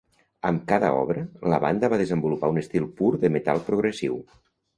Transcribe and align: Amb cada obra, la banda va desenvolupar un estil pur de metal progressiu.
Amb 0.51 0.61
cada 0.69 0.87
obra, 1.01 1.21
la 1.53 1.59
banda 1.65 1.89
va 1.95 1.99
desenvolupar 2.03 2.49
un 2.55 2.59
estil 2.63 2.89
pur 3.03 3.11
de 3.27 3.33
metal 3.37 3.63
progressiu. 3.71 4.19